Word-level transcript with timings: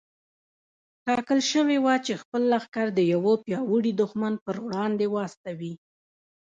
ټاکل 1.05 1.39
شوې 1.51 1.77
وه 1.85 1.95
چې 2.05 2.13
خپل 2.21 2.41
لښکر 2.51 2.87
د 2.93 2.99
يوه 3.13 3.33
پياوړي 3.43 3.91
دښمن 4.01 4.33
پر 4.45 4.55
وړاندې 4.65 5.05
واستوي. 5.15 5.73